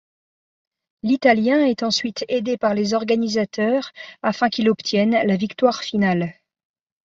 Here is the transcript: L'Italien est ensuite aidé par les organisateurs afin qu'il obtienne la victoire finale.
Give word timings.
L'Italien 1.03 1.63
est 1.67 1.83
ensuite 1.83 2.25
aidé 2.27 2.57
par 2.57 2.73
les 2.73 2.95
organisateurs 2.95 3.91
afin 4.23 4.49
qu'il 4.49 4.67
obtienne 4.67 5.11
la 5.11 5.35
victoire 5.35 5.83
finale. 5.83 6.33